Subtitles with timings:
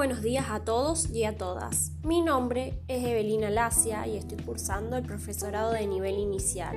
[0.00, 1.92] buenos días a todos y a todas.
[2.04, 6.74] Mi nombre es Evelina Lacia y estoy cursando el profesorado de nivel inicial.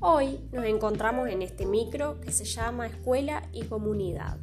[0.00, 4.38] Hoy nos encontramos en este micro que se llama Escuela y Comunidad.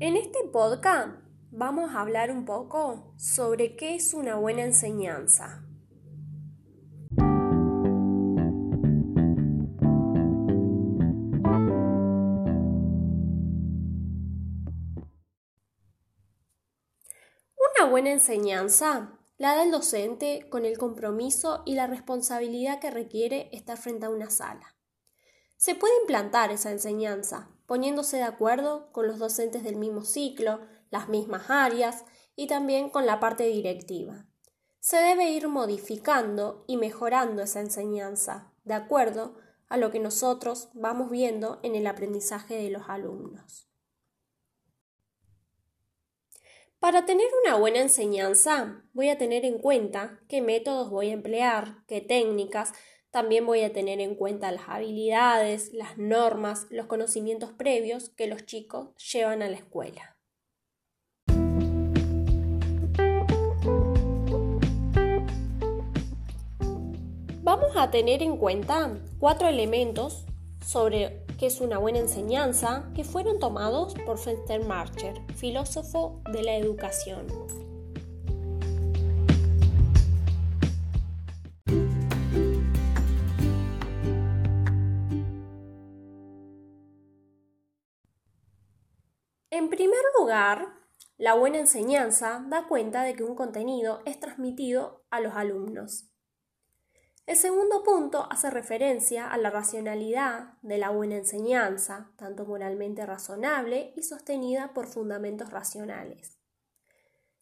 [0.00, 1.18] En este podcast
[1.50, 5.66] vamos a hablar un poco sobre qué es una buena enseñanza.
[17.80, 23.48] Una buena enseñanza la da el docente con el compromiso y la responsabilidad que requiere
[23.52, 24.76] estar frente a una sala.
[25.56, 31.08] Se puede implantar esa enseñanza poniéndose de acuerdo con los docentes del mismo ciclo, las
[31.08, 32.04] mismas áreas
[32.36, 34.26] y también con la parte directiva.
[34.78, 39.36] Se debe ir modificando y mejorando esa enseñanza de acuerdo
[39.70, 43.69] a lo que nosotros vamos viendo en el aprendizaje de los alumnos.
[46.80, 51.84] Para tener una buena enseñanza, voy a tener en cuenta qué métodos voy a emplear,
[51.86, 52.72] qué técnicas,
[53.10, 58.46] también voy a tener en cuenta las habilidades, las normas, los conocimientos previos que los
[58.46, 60.16] chicos llevan a la escuela.
[67.42, 70.24] Vamos a tener en cuenta cuatro elementos
[70.64, 74.18] sobre qué es una buena enseñanza que fueron tomados por
[74.66, 77.26] Marcher, filósofo de la educación.
[89.50, 90.66] En primer lugar,
[91.16, 96.10] la buena enseñanza da cuenta de que un contenido es transmitido a los alumnos.
[97.26, 103.92] El segundo punto hace referencia a la racionalidad de la buena enseñanza, tanto moralmente razonable
[103.96, 106.38] y sostenida por fundamentos racionales.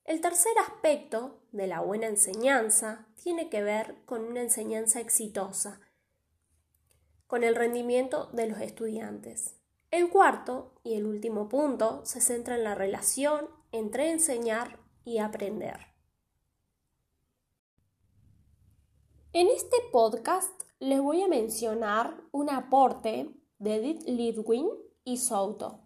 [0.05, 5.81] El tercer aspecto de la buena enseñanza tiene que ver con una enseñanza exitosa,
[7.27, 9.55] con el rendimiento de los estudiantes.
[9.91, 15.88] El cuarto y el último punto se centra en la relación entre enseñar y aprender.
[19.35, 23.29] En este podcast les voy a mencionar un aporte
[23.59, 24.71] de Edith Lidwin
[25.05, 25.81] y Souto.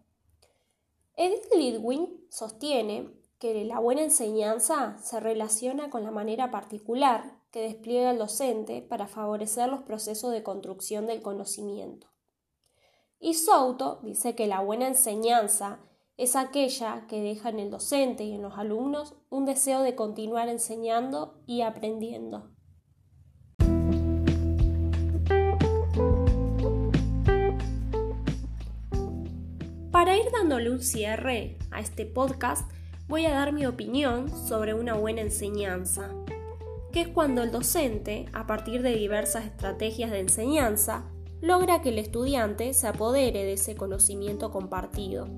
[1.17, 3.11] Edith Lidwin sostiene
[3.41, 9.09] que la buena enseñanza se relaciona con la manera particular que despliega el docente para
[9.09, 12.07] favorecer los procesos de construcción del conocimiento.
[13.19, 15.81] Y Souto dice que la buena enseñanza
[16.17, 20.49] es aquella que deja en el docente y en los alumnos un deseo de continuar
[20.49, 22.53] enseñando y aprendiendo.
[30.03, 32.69] Para ir dándole un cierre a este podcast,
[33.07, 36.11] voy a dar mi opinión sobre una buena enseñanza,
[36.93, 41.05] que es cuando el docente, a partir de diversas estrategias de enseñanza,
[41.41, 45.29] logra que el estudiante se apodere de ese conocimiento compartido,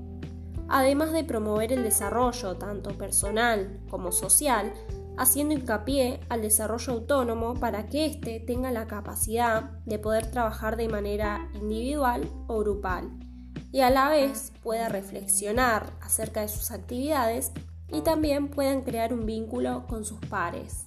[0.71, 4.73] además de promover el desarrollo tanto personal como social,
[5.19, 10.89] haciendo hincapié al desarrollo autónomo para que éste tenga la capacidad de poder trabajar de
[10.89, 13.24] manera individual o grupal
[13.75, 17.51] y a la vez pueda reflexionar acerca de sus actividades
[17.91, 20.85] y también puedan crear un vínculo con sus pares.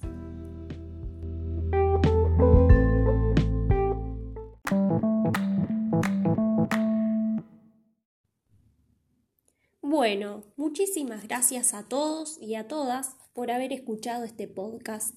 [9.82, 15.14] Bueno, muchísimas gracias a todos y a todas por haber escuchado este podcast.